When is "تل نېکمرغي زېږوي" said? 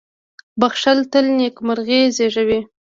1.11-2.59